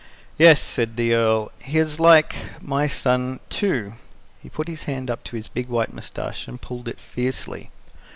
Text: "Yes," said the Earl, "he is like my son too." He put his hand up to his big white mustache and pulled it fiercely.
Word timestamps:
"Yes," 0.39 0.59
said 0.63 0.97
the 0.97 1.13
Earl, 1.13 1.51
"he 1.61 1.77
is 1.77 1.99
like 1.99 2.35
my 2.59 2.87
son 2.87 3.39
too." 3.51 3.93
He 4.41 4.49
put 4.49 4.67
his 4.67 4.85
hand 4.85 5.11
up 5.11 5.23
to 5.25 5.35
his 5.35 5.47
big 5.47 5.69
white 5.69 5.93
mustache 5.93 6.47
and 6.47 6.59
pulled 6.59 6.87
it 6.87 6.99
fiercely. 6.99 7.69